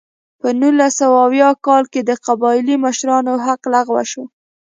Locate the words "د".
2.03-2.11